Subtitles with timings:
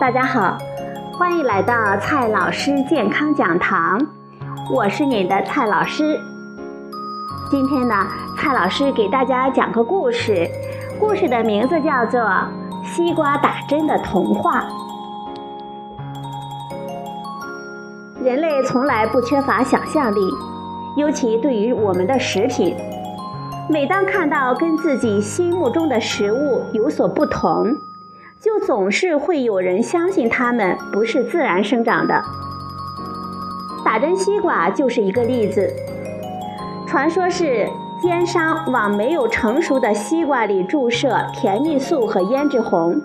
[0.00, 0.56] 大家好，
[1.12, 3.98] 欢迎来到蔡老师健康讲堂，
[4.72, 6.20] 我是您的蔡老师。
[7.50, 8.06] 今天呢，
[8.36, 10.48] 蔡老师给大家讲个故事，
[11.00, 12.20] 故事的名字叫做
[12.84, 14.68] 《西瓜打针的童话》。
[18.22, 20.20] 人类从来不缺乏想象力，
[20.96, 22.76] 尤其对于我们的食品。
[23.68, 27.76] 每当看到跟自己心目中的食物有所不同，
[28.40, 32.22] 就总是会有人相信它们不是自然生长的。
[33.84, 35.68] 打针西瓜就是一个例子。
[36.86, 37.68] 传说是
[38.00, 43.00] 奸商往没有成熟的西瓜里注射甜蜜素和胭脂红，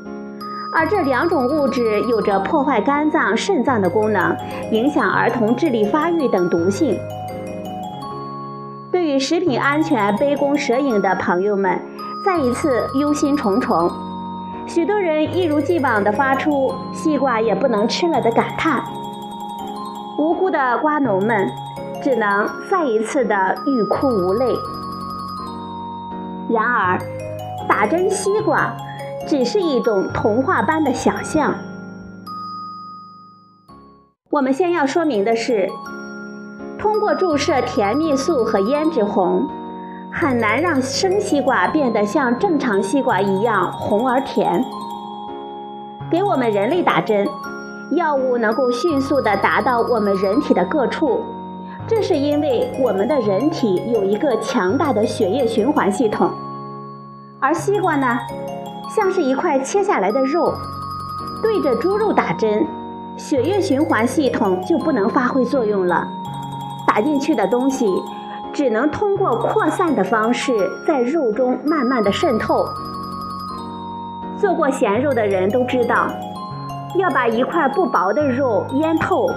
[0.72, 4.38] 而这两种物质有着破坏肝脏、肾脏的功能，
[4.72, 6.98] 影响儿童智力发育等毒性。
[8.92, 11.80] 对于食品安全杯弓蛇影的朋友们，
[12.24, 13.92] 再一次忧心忡忡。
[14.68, 18.84] 许多人一如既往地发出“西瓜也不能吃了”的感叹，
[20.18, 21.50] 无辜的瓜农们。
[22.02, 24.54] 只能再一次的欲哭无泪。
[26.50, 27.00] 然而，
[27.66, 28.76] 打针西瓜
[29.26, 31.56] 只是一种童话般的想象。
[34.32, 35.70] 我们先要说明的是，
[36.78, 39.48] 通过注射甜蜜素和胭脂红，
[40.16, 44.64] 很难让生西瓜变得像正常西瓜一样红而甜。
[46.12, 47.28] 给我们人类打针，
[47.94, 51.20] 药物能够迅速的达到我们人体的各处。
[51.88, 56.30] 这是因为我们的人体有一个强大的血液循环系统，
[57.40, 58.20] 而西瓜呢，
[58.96, 60.54] 像是一块切下来的肉，
[61.42, 62.66] 对着猪肉打针，
[63.18, 66.08] 血液循环系统就不能发挥作用了，
[66.88, 67.88] 打进去的东西
[68.54, 70.54] 只能通过扩散的方式
[70.86, 72.66] 在肉中慢慢的渗透。
[74.40, 76.08] 做过咸肉的人都知道，
[76.98, 79.28] 要把一块不薄的肉腌透。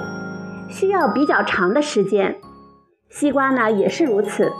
[0.69, 2.37] 需要比较长的时间，
[3.09, 4.53] 西瓜呢也是如此。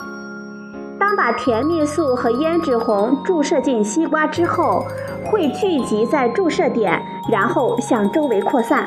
[0.99, 4.85] 当把甜蜜素和胭脂红注射进西瓜之后，
[5.27, 8.87] 会聚集在注射点，然后向周围扩散。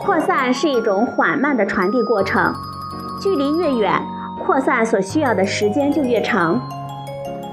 [0.00, 2.52] 扩散是一种缓慢的传递过程，
[3.22, 3.92] 距离越远，
[4.44, 6.60] 扩散所需要的时间就越长。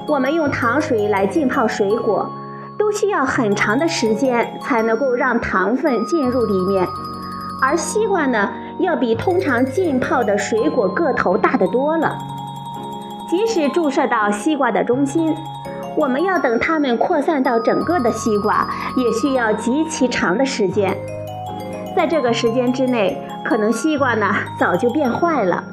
[0.08, 2.28] 我们用糖水来浸泡水果，
[2.76, 6.88] 都需要很长的时间才能够让糖分进入里面。
[7.62, 12.18] 而西瓜呢，要比通常浸泡的水果个头大得多了。
[13.30, 15.36] 即使注射到西瓜的中心，
[15.96, 20.98] 我们要等它们扩散到整个的西瓜，也需要极其长的时间。
[21.96, 25.64] 在这个时间之内，可能西瓜呢早就变坏了，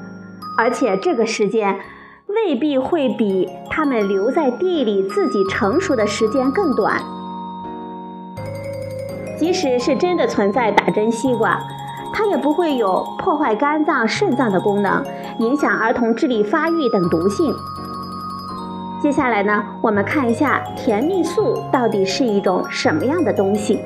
[0.56, 1.78] 而且这个时间
[2.26, 7.00] 未必会比它们留在地里自己成熟的时间更短。
[9.38, 11.60] 即使是真的存在打针西瓜，
[12.12, 15.04] 它也不会有破坏肝脏、肾脏的功能，
[15.40, 17.54] 影响儿童智力发育等毒性。
[19.02, 23.78] 接下来呢，我们看一下甜蜜素到底是一种什么样的东西。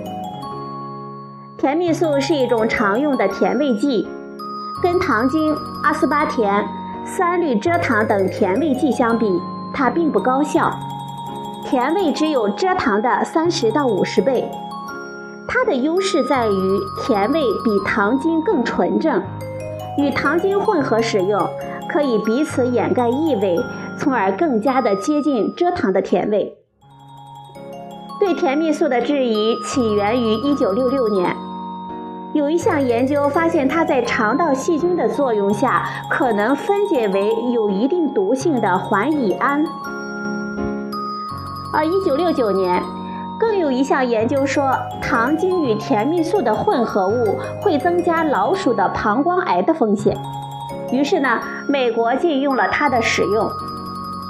[1.61, 4.09] 甜蜜素是一种常用的甜味剂，
[4.83, 6.67] 跟糖精、阿斯巴甜、
[7.05, 9.39] 三氯蔗糖等甜味剂相比，
[9.75, 10.73] 它并不高效，
[11.67, 14.51] 甜味只有蔗糖的三十到五十倍。
[15.47, 19.23] 它的优势在于甜味比糖精更纯正，
[19.99, 21.47] 与糖精混合使用
[21.91, 23.59] 可以彼此掩盖异味，
[23.99, 26.57] 从而更加的接近蔗糖的甜味。
[28.19, 31.37] 对甜蜜素的质疑起源于1966年，
[32.33, 39.65] 有一项研究发现它在肠道细菌的作用下可能分解为有一定毒性的环乙胺，
[41.73, 42.83] 而1969年。
[43.37, 50.17] 更有一项研究说，糖精与甜蜜素的混合物会增加老鼠的膀胱癌的风险。
[50.93, 53.51] 于是呢，美国禁用了它的使用。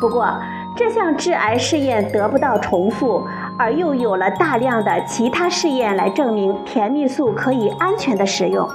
[0.01, 0.33] 不过，
[0.77, 3.27] 这项致癌试验得不到重复，
[3.61, 8.67] 而又有了大量的其他试验来证明甜蜜素可以安全的使用。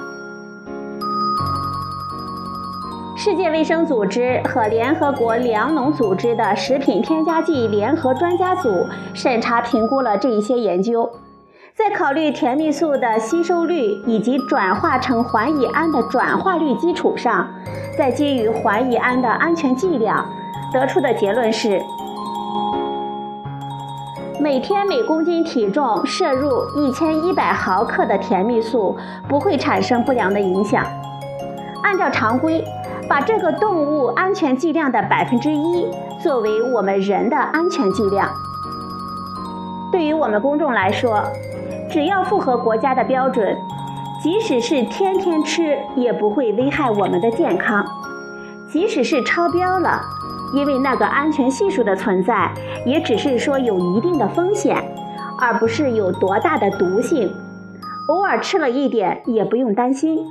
[3.18, 8.86] 世界卫生组织和联合国粮农组织的食品添加剂联合专家组
[9.16, 11.10] 审查评估了这一些研究，
[11.76, 17.50] 在考虑甜蜜素的吸收率以及转化成环乙胺的转化率基础上，
[17.98, 20.24] 在基于环乙胺的安全剂量，
[20.72, 21.82] 得出的结论是：
[24.46, 28.96] 每天每公斤体重摄入一千一百毫克的甜蜜素
[29.28, 30.86] 不会产生不良的影响。
[31.82, 32.64] 按照常规。
[33.08, 35.88] 把这个动物安全剂量的百分之一
[36.24, 38.28] 作为我们人的安全剂量。
[39.92, 41.22] 对于我们公众来说，
[41.88, 43.56] 只要符合国家的标准，
[44.24, 47.86] 即使是天天吃，也不会危害我们的健康。
[48.68, 50.02] 即使是超标了，
[50.56, 52.52] 因为那个安全系数的存在，
[52.86, 54.82] 也只是说有一定的风险，
[55.38, 57.30] 而不是有多大的毒性。
[58.08, 60.26] 偶尔吃了一点，也不用担心。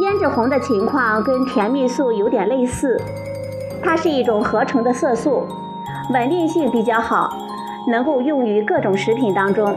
[0.00, 3.00] 胭脂红的情况跟甜蜜素有点类似，
[3.82, 5.42] 它是一种合成的色素，
[6.12, 7.30] 稳定性比较好，
[7.90, 9.76] 能够用于各种食品当中。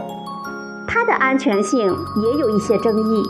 [0.86, 1.80] 它的安全性
[2.22, 3.22] 也有一些争议。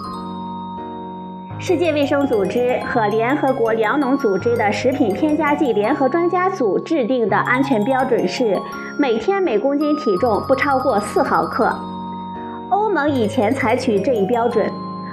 [1.60, 8.56] 世界卫生组织和联合国粮农组织的食品添加剂联合专家组制定的安全标准是
[8.96, 11.74] 每天每公斤体重不超过四毫克。
[12.70, 14.70] 欧盟以前采取这一标准。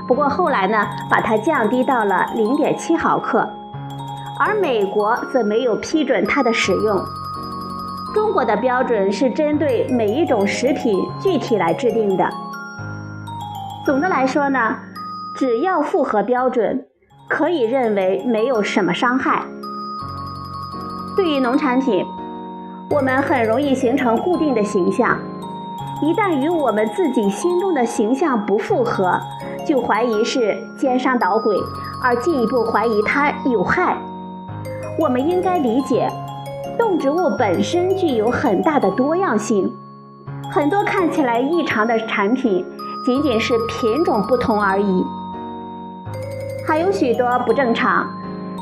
[0.08, 3.50] 不过后来呢，把它降低到了零点七毫克，
[4.40, 7.04] 而美国则没有批准它的使用。
[8.14, 12.30] 中国的标准是针对每一种食品具体来制定的。
[13.84, 14.76] 总的来说呢，
[15.36, 16.86] 只要符合标准，
[17.28, 19.44] 可以认为没有什么伤害。
[21.16, 22.06] 对于农产品，
[22.90, 25.18] 我们很容易形成固定的形象，
[26.02, 29.20] 一旦与我们自己心中的形象不符合。
[29.68, 31.58] 就怀疑是奸商捣鬼，
[32.04, 33.98] 而进一步怀疑它有害。
[35.00, 36.08] 我们应该理解，
[36.78, 39.74] 动植物本身具有很大的多样性，
[40.52, 42.64] 很多看起来异常的产品，
[43.04, 45.04] 仅仅是品种不同而已。
[46.68, 48.08] 还有许多不正常，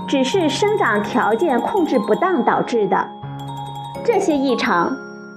[0.07, 3.07] 只是生长条件控制不当导致的。
[4.03, 4.95] 这些异常，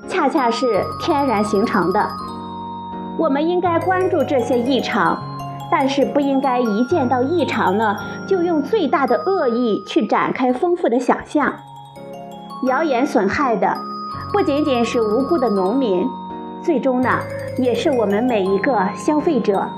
[0.08, 2.08] 恰恰是天然形成的。
[3.18, 5.16] 我们应该关注这些异常。
[5.68, 11.52] 但是不应该一见到异常呢，就用最大的恶意去展开丰富的想象。
[12.68, 13.76] 谣言损害的
[14.32, 16.06] 不仅仅是无辜的农民，
[16.62, 17.18] 最终呢，
[17.58, 19.68] 也是我们每一个消费者。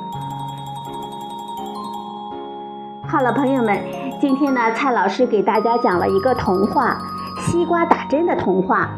[3.19, 3.77] 好了，朋友们，
[4.21, 6.97] 今天呢，蔡老师给大家讲了一个童话——
[7.43, 8.91] 西瓜打针的童话。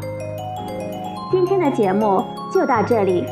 [1.31, 2.23] 今天的节目
[2.53, 3.25] 就到这里，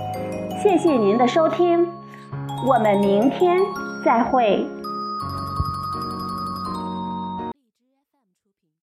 [0.63, 1.87] 谢谢您的收听。
[2.65, 3.59] 我们明天
[4.03, 4.67] 再会。